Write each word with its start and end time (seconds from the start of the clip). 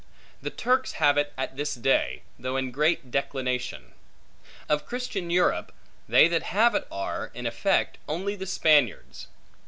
The 0.41 0.49
Turks 0.49 0.93
have 0.93 1.15
it 1.19 1.31
at 1.37 1.57
this 1.57 1.75
day, 1.75 2.23
though 2.39 2.57
in 2.57 2.71
great 2.71 3.11
declination. 3.11 3.93
Of 4.67 4.87
Christian 4.87 5.29
Europe, 5.29 5.71
they 6.09 6.27
that 6.27 6.41
have 6.41 6.73
it 6.73 6.87
are, 6.91 7.29
in 7.35 7.45
effect, 7.45 7.99
only 8.07 8.35
the 8.35 8.47
Spaniards. 8.47 9.27